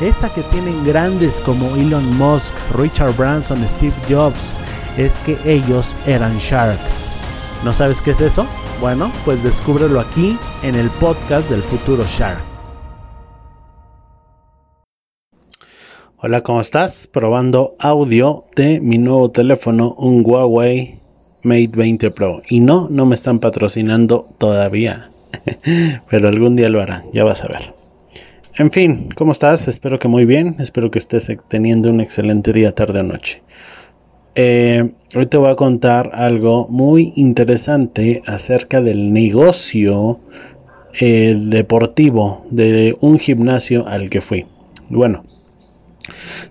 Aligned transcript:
esa 0.00 0.32
que 0.32 0.42
tienen 0.44 0.84
grandes 0.84 1.40
como 1.40 1.76
Elon 1.76 2.16
Musk, 2.16 2.54
Richard 2.74 3.14
Branson, 3.16 3.66
Steve 3.68 3.94
Jobs, 4.08 4.56
es 4.96 5.20
que 5.20 5.36
ellos 5.44 5.94
eran 6.06 6.38
sharks. 6.38 7.12
¿No 7.64 7.74
sabes 7.74 8.00
qué 8.00 8.12
es 8.12 8.20
eso? 8.20 8.46
Bueno, 8.80 9.12
pues 9.24 9.42
descúbrelo 9.42 10.00
aquí 10.00 10.38
en 10.62 10.74
el 10.74 10.88
podcast 10.90 11.50
del 11.50 11.62
futuro 11.62 12.04
Shark. 12.06 12.42
Hola, 16.16 16.42
¿cómo 16.42 16.60
estás? 16.60 17.06
Probando 17.06 17.76
audio 17.78 18.44
de 18.56 18.80
mi 18.80 18.98
nuevo 18.98 19.30
teléfono, 19.30 19.94
un 19.98 20.22
Huawei 20.24 21.00
Mate 21.42 21.70
20 21.74 22.10
Pro. 22.10 22.42
Y 22.48 22.60
no, 22.60 22.88
no 22.90 23.06
me 23.06 23.14
están 23.14 23.38
patrocinando 23.38 24.26
todavía. 24.38 25.10
Pero 26.10 26.28
algún 26.28 26.56
día 26.56 26.68
lo 26.68 26.80
harán, 26.80 27.04
ya 27.12 27.24
vas 27.24 27.42
a 27.42 27.48
ver. 27.48 27.79
En 28.60 28.70
fin, 28.70 29.08
¿cómo 29.16 29.32
estás? 29.32 29.68
Espero 29.68 29.98
que 29.98 30.06
muy 30.06 30.26
bien. 30.26 30.56
Espero 30.58 30.90
que 30.90 30.98
estés 30.98 31.32
teniendo 31.48 31.88
un 31.88 32.02
excelente 32.02 32.52
día, 32.52 32.74
tarde 32.74 33.00
o 33.00 33.02
noche. 33.02 33.42
Eh, 34.34 34.90
hoy 35.16 35.24
te 35.24 35.38
voy 35.38 35.50
a 35.50 35.56
contar 35.56 36.10
algo 36.12 36.68
muy 36.68 37.14
interesante 37.16 38.22
acerca 38.26 38.82
del 38.82 39.14
negocio 39.14 40.20
eh, 41.00 41.36
deportivo 41.38 42.44
de 42.50 42.98
un 43.00 43.18
gimnasio 43.18 43.86
al 43.86 44.10
que 44.10 44.20
fui. 44.20 44.44
Bueno, 44.90 45.24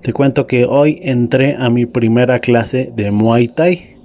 te 0.02 0.12
cuento 0.12 0.48
que 0.48 0.66
hoy 0.66 1.00
entré 1.04 1.58
a 1.60 1.70
mi 1.70 1.86
primera 1.86 2.40
clase 2.40 2.92
de 2.92 3.12
Muay 3.12 3.50
Thai. 3.50 3.98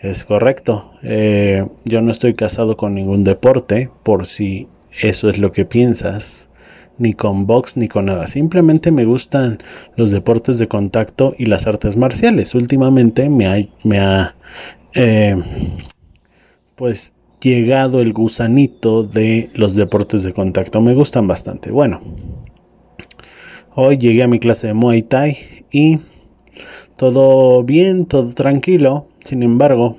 Es 0.00 0.24
correcto. 0.24 0.90
Eh, 1.02 1.66
yo 1.84 2.00
no 2.00 2.12
estoy 2.12 2.32
casado 2.32 2.78
con 2.78 2.94
ningún 2.94 3.24
deporte, 3.24 3.90
por 4.04 4.24
si 4.24 4.68
eso 5.02 5.28
es 5.28 5.36
lo 5.36 5.52
que 5.52 5.66
piensas 5.66 6.48
ni 7.02 7.14
con 7.14 7.46
box, 7.48 7.76
ni 7.76 7.88
con 7.88 8.04
nada. 8.04 8.28
Simplemente 8.28 8.92
me 8.92 9.04
gustan 9.04 9.58
los 9.96 10.12
deportes 10.12 10.58
de 10.58 10.68
contacto 10.68 11.34
y 11.36 11.46
las 11.46 11.66
artes 11.66 11.96
marciales. 11.96 12.54
Últimamente 12.54 13.28
me 13.28 13.48
ha, 13.98 14.34
eh, 14.94 15.36
pues 16.76 17.14
llegado 17.40 18.00
el 18.00 18.12
gusanito 18.12 19.02
de 19.02 19.50
los 19.54 19.74
deportes 19.74 20.22
de 20.22 20.32
contacto. 20.32 20.80
Me 20.80 20.94
gustan 20.94 21.26
bastante. 21.26 21.72
Bueno, 21.72 21.98
hoy 23.74 23.98
llegué 23.98 24.22
a 24.22 24.28
mi 24.28 24.38
clase 24.38 24.68
de 24.68 24.74
Muay 24.74 25.02
Thai 25.02 25.36
y 25.72 26.02
todo 26.96 27.64
bien, 27.64 28.06
todo 28.06 28.32
tranquilo. 28.32 29.08
Sin 29.24 29.42
embargo, 29.42 29.96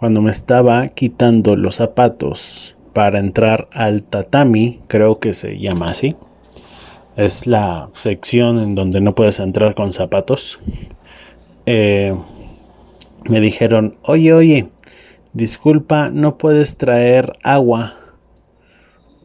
cuando 0.00 0.20
me 0.20 0.32
estaba 0.32 0.88
quitando 0.88 1.54
los 1.54 1.76
zapatos 1.76 2.74
para 2.92 3.20
entrar 3.20 3.68
al 3.72 4.02
tatami, 4.02 4.80
creo 4.88 5.20
que 5.20 5.32
se 5.32 5.58
llama 5.58 5.90
así. 5.90 6.16
Es 7.16 7.46
la 7.46 7.90
sección 7.94 8.58
en 8.58 8.74
donde 8.74 9.00
no 9.00 9.14
puedes 9.14 9.38
entrar 9.38 9.74
con 9.74 9.92
zapatos. 9.92 10.58
Eh, 11.66 12.14
me 13.28 13.40
dijeron, 13.40 13.96
oye, 14.02 14.32
oye, 14.32 14.68
disculpa, 15.32 16.10
no 16.10 16.38
puedes 16.38 16.76
traer 16.76 17.32
agua. 17.42 17.94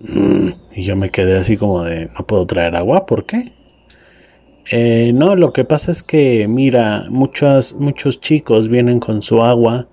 Mm, 0.02 0.50
y 0.76 0.82
yo 0.84 0.96
me 0.96 1.10
quedé 1.10 1.38
así 1.38 1.58
como 1.58 1.84
de, 1.84 2.10
no 2.18 2.28
puedo 2.28 2.46
traer 2.46 2.76
agua, 2.76 3.06
¿por 3.06 3.26
qué? 3.26 3.54
Eh, 4.72 5.12
no, 5.16 5.36
lo 5.36 5.52
que 5.52 5.66
pasa 5.66 5.92
es 5.92 6.04
que, 6.04 6.48
mira, 6.48 7.06
muchos, 7.10 7.74
muchos 7.74 8.22
chicos 8.22 8.70
vienen 8.70 9.00
con 9.00 9.24
su 9.24 9.42
agua 9.42 9.88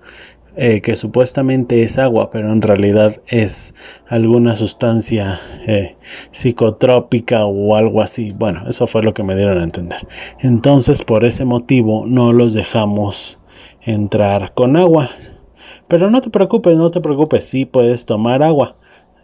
eh, 0.56 0.80
que 0.80 0.96
supuestamente 0.96 1.82
es 1.82 1.98
agua, 1.98 2.30
pero 2.30 2.50
en 2.50 2.62
realidad 2.62 3.20
es 3.28 3.74
alguna 4.08 4.56
sustancia 4.56 5.40
eh, 5.66 5.96
psicotrópica 6.30 7.44
o 7.44 7.76
algo 7.76 8.02
así. 8.02 8.32
Bueno, 8.36 8.64
eso 8.68 8.86
fue 8.86 9.02
lo 9.02 9.14
que 9.14 9.22
me 9.22 9.36
dieron 9.36 9.60
a 9.60 9.64
entender. 9.64 10.06
Entonces, 10.40 11.02
por 11.02 11.24
ese 11.24 11.44
motivo, 11.44 12.06
no 12.06 12.32
los 12.32 12.54
dejamos 12.54 13.38
entrar 13.82 14.54
con 14.54 14.76
agua. 14.76 15.10
Pero 15.88 16.10
no 16.10 16.20
te 16.20 16.30
preocupes, 16.30 16.76
no 16.76 16.90
te 16.90 17.00
preocupes, 17.00 17.44
sí 17.44 17.64
puedes 17.64 18.06
tomar 18.06 18.42
agua 18.42 18.76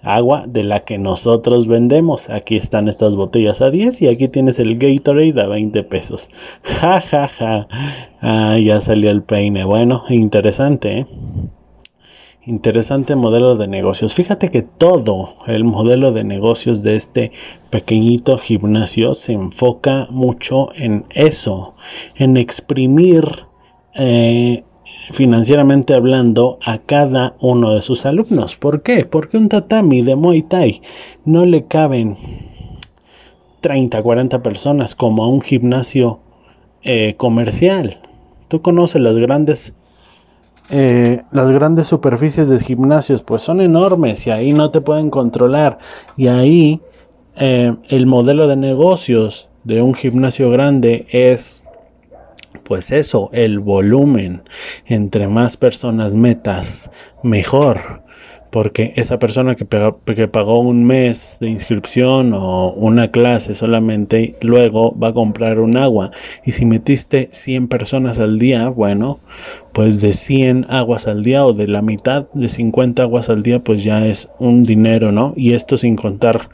agua 0.03 0.45
de 0.47 0.65
la 0.65 0.81
que 0.81 0.99
nosotros 0.99 1.67
vendemos. 1.67 2.29
Aquí 2.31 2.57
están 2.57 2.89
estas 2.89 3.17
botellas 3.17 3.61
a 3.63 3.71
10 3.71 4.03
y 4.03 4.09
aquí 4.09 4.29
tienes 4.29 4.59
el 4.59 4.79
Gatorade 4.79 5.41
a 5.41 5.47
20 5.47 5.83
pesos. 5.85 6.31
Ja, 6.63 7.01
ja, 7.01 7.29
ja. 7.29 7.69
Ah, 8.21 8.59
ya 8.59 8.81
salió 8.81 9.11
el 9.11 9.23
peine. 9.23 9.65
Bueno, 9.65 10.05
interesante, 10.09 10.99
¿eh? 10.99 11.07
Interesante 12.45 13.15
modelo 13.15 13.57
de 13.57 13.69
negocios. 13.69 14.15
Fíjate 14.15 14.51
que 14.51 14.63
todo 14.63 15.35
el 15.47 15.63
modelo 15.63 16.11
de 16.11 16.25
negocios 16.25 16.83
de 16.83 16.97
este 16.97 17.31
pequeñito 17.71 18.37
gimnasio 18.37 19.15
se 19.15 19.35
enfoca 19.35 20.09
mucho 20.11 20.71
en 20.75 21.05
eso, 21.11 21.77
en 22.17 22.37
exprimir 22.37 23.47
eh, 23.95 24.65
financieramente 25.11 25.95
hablando 25.95 26.59
a 26.65 26.79
cada 26.79 27.35
uno 27.41 27.75
de 27.75 27.83
sus 27.83 28.07
alumnos. 28.07 28.57
¿Por 28.57 28.83
qué? 28.83 29.05
Porque 29.05 29.37
un 29.37 29.49
tatami 29.49 30.03
de 30.03 30.17
Muay 30.17 30.43
Thai 30.43 30.81
no 31.25 31.45
le 31.45 31.67
caben 31.67 32.17
30, 33.61 34.03
40 34.03 34.43
personas 34.43 34.95
como 34.95 35.25
a 35.25 35.29
un 35.29 35.41
gimnasio 35.41 36.21
eh, 36.83 37.15
comercial. 37.17 38.01
Tú 38.49 38.61
conoces 38.63 39.01
las 39.01 39.17
grandes 39.17 39.75
eh, 40.71 41.23
las 41.33 41.51
grandes 41.51 41.89
superficies 41.89 42.49
de 42.49 42.59
gimnasios 42.59 43.23
pues 43.23 43.43
son 43.43 43.61
enormes 43.61 44.27
y 44.27 44.31
ahí 44.31 44.53
no 44.53 44.71
te 44.71 44.81
pueden 44.81 45.11
controlar 45.11 45.79
y 46.17 46.29
ahí 46.29 46.81
eh, 47.37 47.75
el 47.89 48.07
modelo 48.07 48.47
de 48.47 48.57
negocios 48.57 49.51
de 49.65 49.83
un 49.83 49.93
gimnasio 49.95 50.51
grande 50.51 51.07
es 51.11 51.65
pues 52.65 52.93
eso, 52.93 53.31
el 53.33 53.59
volumen. 53.61 54.43
Entre 54.87 55.29
más 55.29 55.57
personas 55.57 56.15
metas, 56.15 56.91
mejor. 57.23 58.03
Porque 58.51 58.93
esa 58.97 59.19
persona 59.19 59.55
que, 59.55 59.67
que, 59.67 60.29
pagó 60.29 60.61
un 60.61 60.85
mes 60.85 61.39
de 61.41 61.49
inscripción 61.49 62.35
o 62.35 62.71
una 62.73 63.11
clase 63.11 63.55
solamente, 63.55 64.35
luego 64.43 64.95
va 64.99 65.09
a 65.09 65.15
comprar 65.15 65.59
un 65.59 65.79
agua. 65.79 66.11
Y 66.45 66.53
si 66.53 66.67
metiste 66.67 67.31
100 67.33 67.69
personas 67.69 68.19
al 68.19 68.39
día, 68.39 68.69
bueno, 68.69 69.21
pues 69.73 70.03
de 70.03 70.13
100 70.13 70.67
aguas 70.69 71.09
al 71.09 71.23
día 71.23 71.47
o 71.47 71.55
de 71.55 71.67
la 71.67 71.81
mitad 71.81 72.27
de 72.35 72.51
50 72.51 73.03
aguas 73.03 73.31
al 73.31 73.43
día, 73.43 73.61
pues 73.61 73.85
ya 73.85 74.07
es 74.07 74.29
un 74.39 74.65
dinero, 74.65 75.13
¿no? 75.13 75.33
Y 75.35 75.55
esto 75.55 75.79
sin 75.79 75.97
contar 75.97 76.51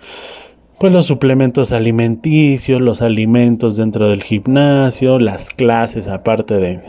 pues 0.78 0.92
los 0.92 1.06
suplementos 1.06 1.72
alimenticios, 1.72 2.80
los 2.80 3.02
alimentos 3.02 3.76
dentro 3.76 4.08
del 4.08 4.22
gimnasio, 4.22 5.18
las 5.18 5.50
clases 5.50 6.06
aparte 6.06 6.54
de, 6.54 6.80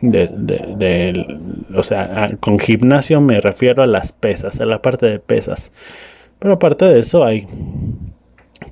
de, 0.00 1.26
o 1.76 1.82
sea, 1.82 2.36
con 2.40 2.58
gimnasio 2.58 3.20
me 3.20 3.40
refiero 3.40 3.82
a 3.82 3.86
las 3.86 4.12
pesas, 4.12 4.60
a 4.60 4.66
la 4.66 4.82
parte 4.82 5.06
de 5.06 5.18
pesas. 5.20 5.72
Pero 6.38 6.54
aparte 6.54 6.86
de 6.86 6.98
eso 6.98 7.24
hay 7.24 7.46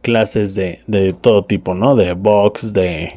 clases 0.02 0.54
de, 0.54 0.80
de 0.86 1.12
todo 1.12 1.44
tipo, 1.44 1.74
¿no? 1.74 1.94
De 1.94 2.14
box, 2.14 2.72
de 2.72 3.12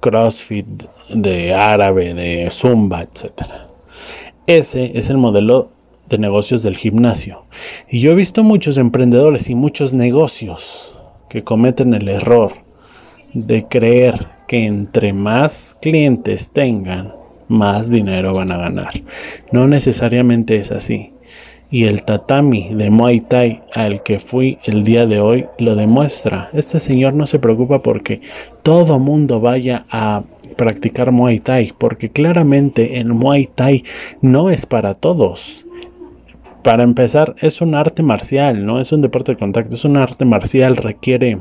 CrossFit, 0.00 0.66
de 1.08 1.54
árabe, 1.54 2.14
de 2.14 2.48
zumba, 2.50 3.02
etc. 3.02 3.42
Ese 4.46 4.96
es 4.96 5.10
el 5.10 5.16
modelo 5.16 5.72
de 6.08 6.18
negocios 6.18 6.62
del 6.62 6.76
gimnasio. 6.76 7.44
Y 7.88 8.00
yo 8.00 8.12
he 8.12 8.14
visto 8.14 8.42
muchos 8.42 8.78
emprendedores 8.78 9.50
y 9.50 9.54
muchos 9.54 9.94
negocios 9.94 11.00
que 11.28 11.42
cometen 11.42 11.94
el 11.94 12.08
error 12.08 12.52
de 13.34 13.64
creer 13.64 14.26
que 14.48 14.64
entre 14.64 15.12
más 15.12 15.76
clientes 15.80 16.50
tengan, 16.50 17.12
más 17.48 17.90
dinero 17.90 18.32
van 18.32 18.52
a 18.52 18.56
ganar. 18.56 19.02
No 19.52 19.66
necesariamente 19.66 20.56
es 20.56 20.72
así. 20.72 21.12
Y 21.68 21.84
el 21.84 22.04
tatami 22.04 22.74
de 22.74 22.90
Muay 22.90 23.20
Thai 23.20 23.62
al 23.74 24.04
que 24.04 24.20
fui 24.20 24.58
el 24.64 24.84
día 24.84 25.04
de 25.06 25.20
hoy 25.20 25.46
lo 25.58 25.74
demuestra. 25.74 26.48
Este 26.52 26.78
señor 26.78 27.14
no 27.14 27.26
se 27.26 27.40
preocupa 27.40 27.82
porque 27.82 28.20
todo 28.62 29.00
mundo 29.00 29.40
vaya 29.40 29.84
a 29.90 30.22
practicar 30.56 31.10
Muay 31.10 31.40
Thai, 31.40 31.72
porque 31.76 32.10
claramente 32.10 33.00
el 33.00 33.12
Muay 33.12 33.48
Thai 33.52 33.84
no 34.20 34.50
es 34.50 34.64
para 34.64 34.94
todos. 34.94 35.65
Para 36.66 36.82
empezar, 36.82 37.36
es 37.38 37.60
un 37.60 37.76
arte 37.76 38.02
marcial, 38.02 38.66
no 38.66 38.80
es 38.80 38.90
un 38.90 39.00
deporte 39.00 39.30
de 39.30 39.38
contacto, 39.38 39.76
es 39.76 39.84
un 39.84 39.96
arte 39.96 40.24
marcial, 40.24 40.76
requiere 40.76 41.38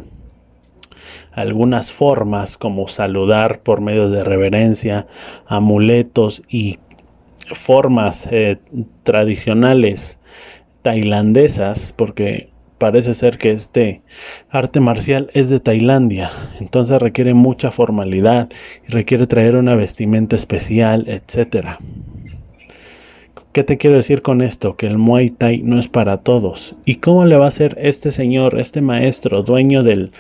algunas 1.32 1.92
formas 1.92 2.58
como 2.58 2.88
saludar 2.88 3.62
por 3.62 3.82
medio 3.82 4.12
de 4.12 4.24
reverencia, 4.24 5.08
amuletos 5.48 6.44
y 6.48 6.78
formas 7.52 8.30
eh, 8.30 8.60
tradicionales 9.02 10.20
tailandesas, 10.84 11.92
porque 11.98 12.52
parece 12.78 13.16
ser 13.16 13.40
que 13.40 13.50
este 13.50 14.04
arte 14.52 14.80
marcial 14.80 15.30
es 15.34 15.50
de 15.50 15.60
Tailandia, 15.60 16.30
entonces 16.60 17.02
requiere 17.02 17.34
mucha 17.34 17.72
formalidad 17.72 18.48
y 18.88 18.92
requiere 18.92 19.26
traer 19.26 19.56
una 19.56 19.74
vestimenta 19.74 20.36
especial, 20.36 21.08
etc. 21.08 21.80
¿Qué 23.56 23.64
te 23.64 23.78
quiero 23.78 23.96
decir 23.96 24.22
con 24.22 24.42
esto? 24.42 24.76
Que 24.76 24.86
el 24.86 24.98
Muay 24.98 25.30
Thai 25.30 25.62
no 25.62 25.80
es 25.80 25.88
para 25.88 26.18
todos. 26.18 26.76
¿Y 26.84 26.96
cómo 26.96 27.24
le 27.24 27.38
va 27.38 27.46
a 27.46 27.48
hacer 27.48 27.78
este 27.80 28.12
señor, 28.12 28.60
este 28.60 28.82
maestro, 28.82 29.44
dueño 29.44 29.82
del, 29.82 30.12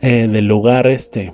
eh, 0.00 0.28
del 0.30 0.46
lugar 0.46 0.86
este? 0.86 1.32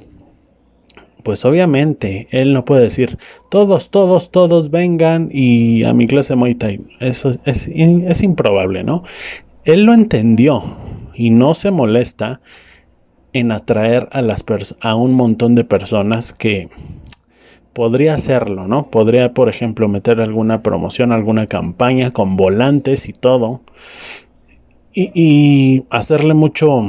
Pues 1.23 1.45
obviamente 1.45 2.29
él 2.31 2.55
no 2.55 2.65
puede 2.65 2.85
decir 2.85 3.19
todos, 3.51 3.91
todos, 3.91 4.31
todos 4.31 4.71
vengan 4.71 5.29
y 5.31 5.85
a 5.85 5.93
mi 5.93 6.07
clase 6.07 6.35
Muay 6.35 6.55
Thai. 6.55 6.81
Eso 7.01 7.37
es, 7.45 7.69
es 7.69 8.23
improbable, 8.23 8.83
¿no? 8.83 9.05
Él 9.65 9.85
lo 9.85 9.93
entendió 9.93 10.65
y 11.13 11.29
no 11.29 11.53
se 11.53 11.71
molesta 11.71 12.41
en 13.35 13.53
atraer 13.53 14.09
a, 14.81 14.95
un 14.95 15.13
montón 15.13 15.55
de 15.57 15.65
personas 15.65 16.33
que 16.33 16.71
podría 17.75 18.15
hacerlo, 18.15 18.67
¿no? 18.67 18.87
Podría, 18.91 19.35
por 19.35 19.49
ejemplo, 19.49 19.89
meter 19.89 20.21
alguna 20.21 20.63
promoción, 20.63 21.13
alguna 21.13 21.47
campaña 21.47 22.13
con 22.13 22.37
volantes 22.37 23.09
y 23.09 23.13
todo. 23.13 23.61
Y, 24.95 25.83
hacerle 25.91 26.35
mucho 26.35 26.87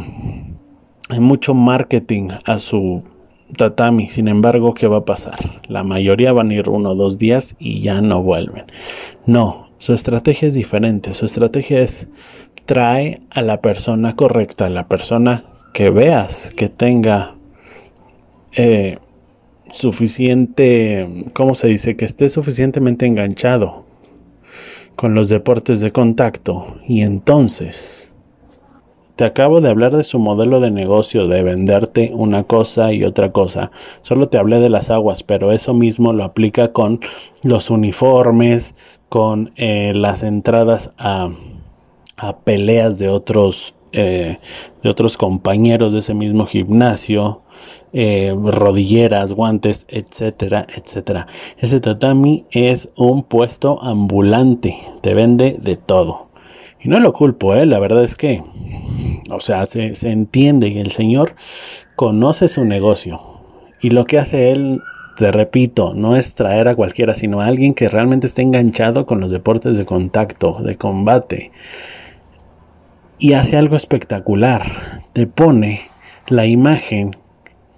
mucho 1.19 1.53
marketing 1.53 2.29
a 2.45 2.59
su 2.59 3.03
tatami. 3.57 4.07
Sin 4.09 4.27
embargo, 4.27 4.73
¿qué 4.73 4.87
va 4.87 4.97
a 4.97 5.05
pasar? 5.05 5.61
La 5.67 5.83
mayoría 5.83 6.31
van 6.31 6.51
a 6.51 6.53
ir 6.53 6.69
uno 6.69 6.91
o 6.91 6.95
dos 6.95 7.17
días 7.17 7.55
y 7.59 7.81
ya 7.81 8.01
no 8.01 8.21
vuelven. 8.21 8.65
No, 9.25 9.67
su 9.77 9.93
estrategia 9.93 10.47
es 10.47 10.53
diferente. 10.53 11.13
Su 11.13 11.25
estrategia 11.25 11.81
es 11.81 12.07
trae 12.65 13.21
a 13.31 13.41
la 13.41 13.61
persona 13.61 14.15
correcta, 14.15 14.67
a 14.67 14.69
la 14.69 14.87
persona 14.87 15.43
que 15.73 15.89
veas 15.89 16.53
que 16.55 16.69
tenga 16.69 17.35
eh, 18.55 18.99
suficiente, 19.75 21.25
¿cómo 21.33 21.53
se 21.53 21.67
dice? 21.67 21.97
Que 21.97 22.05
esté 22.05 22.29
suficientemente 22.29 23.05
enganchado 23.05 23.85
con 24.95 25.13
los 25.13 25.27
deportes 25.27 25.81
de 25.81 25.91
contacto 25.91 26.77
y 26.87 27.01
entonces 27.01 28.15
te 29.17 29.25
acabo 29.25 29.61
de 29.61 29.69
hablar 29.69 29.95
de 29.95 30.03
su 30.03 30.19
modelo 30.19 30.59
de 30.59 30.71
negocio, 30.71 31.27
de 31.27 31.43
venderte 31.43 32.11
una 32.13 32.43
cosa 32.43 32.93
y 32.93 33.03
otra 33.03 33.31
cosa. 33.31 33.71
Solo 34.01 34.27
te 34.27 34.37
hablé 34.37 34.59
de 34.59 34.69
las 34.69 34.89
aguas, 34.89 35.23
pero 35.23 35.51
eso 35.51 35.73
mismo 35.73 36.13
lo 36.13 36.23
aplica 36.23 36.73
con 36.73 36.99
los 37.43 37.69
uniformes, 37.69 38.75
con 39.09 39.51
eh, 39.55 39.93
las 39.95 40.23
entradas 40.23 40.93
a, 40.97 41.29
peleas 42.43 42.97
de 42.97 43.09
otros, 43.09 43.75
eh, 43.93 44.37
de 44.83 44.89
otros 44.89 45.17
compañeros 45.17 45.93
de 45.93 45.99
ese 45.99 46.13
mismo 46.13 46.45
gimnasio, 46.45 47.41
eh, 47.93 48.33
rodilleras, 48.35 49.33
guantes, 49.33 49.87
etcétera, 49.89 50.65
etcétera. 50.75 51.27
Ese 51.57 51.79
tatami 51.79 52.45
es 52.51 52.89
un 52.95 53.23
puesto 53.23 53.81
ambulante, 53.83 54.77
te 55.01 55.13
vende 55.13 55.57
de 55.61 55.75
todo. 55.75 56.29
Y 56.81 56.89
no 56.89 56.99
lo 56.99 57.13
culpo, 57.13 57.55
¿eh? 57.55 57.65
la 57.65 57.79
verdad 57.79 58.03
es 58.03 58.15
que 58.15 58.43
o 59.29 59.39
sea, 59.39 59.65
se, 59.65 59.93
entiende 60.09 60.71
que 60.71 60.81
el 60.81 60.91
Señor 60.91 61.35
conoce 61.95 62.47
su 62.47 62.65
negocio. 62.65 63.21
Y 63.81 63.89
lo 63.89 64.05
que 64.05 64.17
hace 64.17 64.51
Él, 64.51 64.81
te 65.17 65.31
repito, 65.31 65.93
no 65.93 66.15
es 66.15 66.35
traer 66.35 66.67
a 66.67 66.75
cualquiera, 66.75 67.15
sino 67.15 67.41
a 67.41 67.47
alguien 67.47 67.73
que 67.73 67.89
realmente 67.89 68.27
esté 68.27 68.41
enganchado 68.41 69.05
con 69.05 69.19
los 69.19 69.31
deportes 69.31 69.77
de 69.77 69.85
contacto, 69.85 70.61
de 70.61 70.75
combate. 70.75 71.51
Y 73.17 73.33
hace 73.33 73.57
algo 73.57 73.75
espectacular. 73.75 74.63
Te 75.13 75.25
pone 75.25 75.81
la 76.27 76.45
imagen 76.45 77.15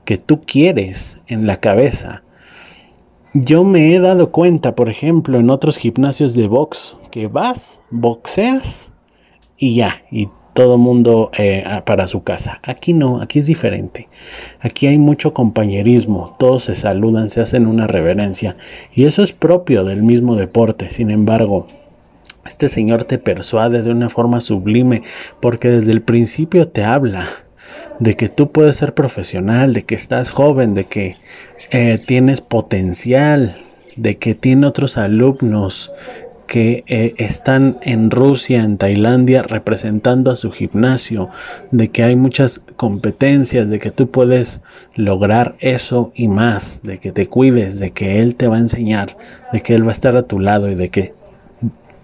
que 0.08 0.18
tú 0.18 0.40
quieres 0.40 1.18
en 1.28 1.46
la 1.48 1.60
cabeza. 1.60 2.24
Yo 3.34 3.66
me 3.66 3.94
he 3.94 4.00
dado 4.00 4.32
cuenta, 4.32 4.74
por 4.74 4.88
ejemplo, 4.88 5.38
en 5.38 5.50
otros 5.50 5.76
gimnasios 5.76 6.34
de 6.34 6.48
box, 6.48 6.96
que 7.12 7.28
vas, 7.28 7.82
boxeas 7.92 8.90
y 9.58 9.76
ya, 9.76 10.04
y 10.10 10.30
todo 10.54 10.78
mundo 10.78 11.30
eh, 11.38 11.66
para 11.86 12.08
su 12.08 12.24
casa. 12.24 12.62
Aquí 12.64 12.94
no, 12.94 13.22
aquí 13.22 13.40
es 13.40 13.48
diferente. 13.48 14.08
Aquí 14.62 14.88
hay 14.88 14.98
mucho 14.98 15.34
compañerismo, 15.34 16.38
todos 16.40 16.64
se 16.64 16.76
saludan, 16.76 17.30
se 17.30 17.42
hacen 17.42 17.68
una 17.68 17.86
reverencia 17.86 18.56
y 18.94 19.04
eso 19.04 19.24
es 19.24 19.34
propio 19.34 19.84
del 19.84 20.04
mismo 20.04 20.38
deporte. 20.38 20.90
Sin 20.90 21.12
embargo, 21.12 21.68
este 22.46 22.70
Señor 22.70 23.04
te 23.04 23.18
persuade 23.18 23.82
de 23.82 23.92
una 23.92 24.08
forma 24.08 24.40
sublime 24.40 25.04
porque 25.42 25.68
desde 25.68 25.92
el 25.92 26.02
principio 26.02 26.70
te 26.70 26.86
habla 26.86 27.28
de 28.00 28.16
que 28.16 28.30
tú 28.30 28.52
puedes 28.52 28.78
ser 28.78 28.94
profesional, 28.94 29.74
de 29.74 29.84
que 29.84 29.96
estás 29.96 30.32
joven, 30.32 30.74
de 30.74 30.86
que 30.86 31.18
eh, 31.72 32.00
tienes 32.06 32.42
potencial, 32.42 33.58
de 33.96 34.18
que 34.18 34.36
tiene 34.36 34.68
otros 34.68 34.98
alumnos 34.98 35.92
que 36.48 36.86
eh, 36.88 37.14
están 37.18 37.78
en 37.82 38.10
Rusia, 38.10 38.64
en 38.64 38.78
Tailandia, 38.78 39.44
representando 39.44 40.32
a 40.32 40.38
su 40.38 40.52
gimnasio, 40.52 41.30
de 41.72 41.90
que 41.90 42.04
hay 42.04 42.16
muchas 42.16 42.60
competencias, 42.78 43.70
de 43.70 43.80
que 43.80 43.92
tú 43.92 44.10
puedes 44.10 44.62
lograr 44.96 45.56
eso 45.60 46.14
y 46.16 46.30
más, 46.30 46.80
de 46.84 47.00
que 47.00 47.12
te 47.12 47.28
cuides, 47.28 47.80
de 47.80 47.92
que 47.92 48.22
Él 48.22 48.36
te 48.36 48.48
va 48.48 48.56
a 48.56 48.60
enseñar, 48.60 49.18
de 49.52 49.62
que 49.62 49.76
Él 49.76 49.86
va 49.86 49.90
a 49.90 49.94
estar 49.94 50.16
a 50.16 50.24
tu 50.24 50.40
lado 50.40 50.72
y 50.72 50.76
de 50.76 50.90
que 50.90 51.14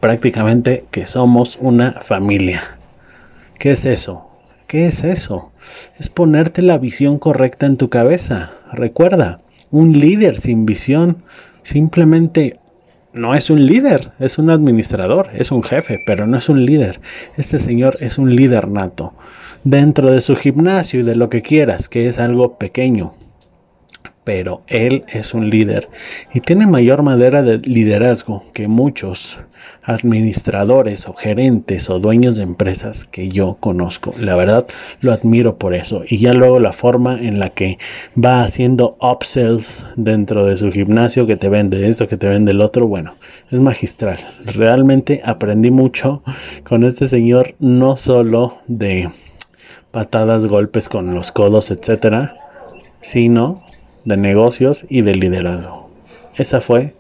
prácticamente 0.01 0.83
que 0.91 1.05
somos 1.05 1.57
una 1.61 1.93
familia. 2.01 2.61
¿Qué 3.57 3.71
es 3.71 3.85
eso? 3.85 4.32
¿Qué 4.67 4.87
es 4.87 5.03
eso? 5.03 5.51
Es 5.99 6.09
ponerte 6.09 6.61
la 6.61 6.77
visión 6.77 7.19
correcta 7.19 7.65
en 7.65 7.77
tu 7.77 7.89
cabeza. 7.89 8.53
Recuerda, 8.71 9.41
un 9.71 9.99
líder 9.99 10.37
sin 10.37 10.65
visión 10.65 11.23
simplemente 11.61 12.59
no 13.13 13.35
es 13.35 13.49
un 13.49 13.65
líder, 13.65 14.11
es 14.19 14.39
un 14.39 14.49
administrador, 14.49 15.29
es 15.33 15.51
un 15.51 15.61
jefe, 15.63 15.99
pero 16.05 16.25
no 16.25 16.37
es 16.37 16.49
un 16.49 16.65
líder. 16.65 16.99
Este 17.37 17.59
señor 17.59 17.97
es 17.99 18.17
un 18.17 18.35
líder 18.35 18.67
nato. 18.67 19.13
Dentro 19.63 20.11
de 20.11 20.21
su 20.21 20.35
gimnasio 20.35 21.01
y 21.01 21.03
de 21.03 21.15
lo 21.15 21.29
que 21.29 21.41
quieras, 21.41 21.89
que 21.89 22.07
es 22.07 22.17
algo 22.17 22.57
pequeño, 22.57 23.13
pero 24.23 24.63
él 24.67 25.03
es 25.07 25.33
un 25.33 25.49
líder 25.49 25.89
y 26.33 26.39
tiene 26.39 26.67
mayor 26.67 27.03
madera 27.03 27.43
de 27.43 27.57
liderazgo 27.57 28.43
que 28.53 28.67
muchos 28.67 29.39
administradores 29.83 31.07
o 31.07 31.13
gerentes 31.13 31.89
o 31.89 31.99
dueños 31.99 32.37
de 32.37 32.43
empresas 32.43 33.05
que 33.05 33.29
yo 33.29 33.57
conozco. 33.59 34.13
La 34.17 34.35
verdad 34.35 34.65
lo 35.01 35.11
admiro 35.11 35.57
por 35.57 35.73
eso. 35.73 36.03
Y 36.07 36.17
ya 36.17 36.33
luego 36.33 36.59
la 36.59 36.73
forma 36.73 37.19
en 37.19 37.39
la 37.39 37.49
que 37.49 37.77
va 38.17 38.43
haciendo 38.43 38.97
upsells 39.01 39.85
dentro 39.95 40.45
de 40.45 40.57
su 40.57 40.71
gimnasio 40.71 41.27
que 41.27 41.37
te 41.37 41.49
vende 41.49 41.87
esto, 41.87 42.07
que 42.07 42.17
te 42.17 42.29
vende 42.29 42.51
el 42.51 42.61
otro, 42.61 42.87
bueno, 42.87 43.15
es 43.51 43.59
magistral. 43.59 44.19
Realmente 44.45 45.21
aprendí 45.25 45.71
mucho 45.71 46.23
con 46.63 46.83
este 46.83 47.07
señor, 47.07 47.55
no 47.59 47.97
solo 47.97 48.55
de 48.67 49.09
patadas, 49.91 50.45
golpes 50.45 50.89
con 50.89 51.13
los 51.13 51.31
codos, 51.31 51.71
etcétera, 51.71 52.35
sino 53.01 53.61
de 54.05 54.17
negocios 54.17 54.85
y 54.89 55.01
de 55.01 55.15
liderazgo. 55.15 55.89
Esa 56.35 56.61
fue 56.61 56.95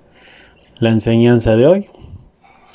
la 0.79 0.89
enseñanza 0.89 1.55
de 1.55 1.67
hoy. 1.67 1.85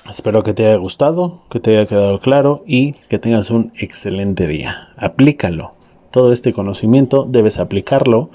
Espero 0.08 0.42
que 0.42 0.54
te 0.54 0.66
haya 0.66 0.76
gustado, 0.76 1.42
que 1.50 1.60
te 1.60 1.76
haya 1.76 1.86
quedado 1.86 2.18
claro 2.18 2.64
y 2.66 2.94
que 3.08 3.18
tengas 3.18 3.50
un 3.50 3.72
excelente 3.78 4.46
día. 4.46 4.88
Aplícalo. 4.96 5.74
Todo 6.10 6.32
este 6.32 6.54
conocimiento 6.54 7.26
debes 7.28 7.58
aplicarlo, 7.58 8.30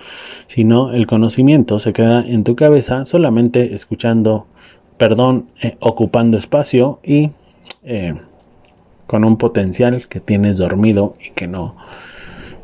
si 0.45 0.63
no 0.63 0.93
el 0.93 1.07
conocimiento 1.07 1.79
se 1.79 1.91
queda 1.91 2.23
en 2.23 2.43
tu 2.43 2.55
cabeza 2.55 3.07
solamente 3.07 3.73
escuchando, 3.73 4.45
perdón, 4.97 5.47
eh, 5.61 5.75
ocupando 5.79 6.37
espacio 6.37 6.99
y 7.03 7.31
eh, 7.83 8.13
con 9.07 9.25
un 9.25 9.37
potencial 9.37 10.07
que 10.07 10.19
tienes 10.19 10.57
dormido 10.57 11.15
y 11.19 11.31
que 11.31 11.47
no, 11.47 11.75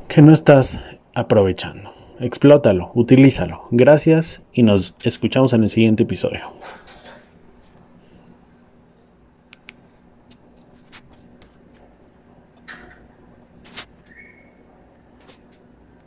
que 0.07 0.21
no 0.21 0.31
estás 0.31 0.79
aprovechando. 1.15 1.98
Explótalo, 2.19 2.91
utilízalo. 2.93 3.63
Gracias 3.71 4.43
y 4.53 4.63
nos 4.63 4.95
escuchamos 5.03 5.53
en 5.53 5.63
el 5.63 5.69
siguiente 5.69 6.03
episodio. 6.03 6.51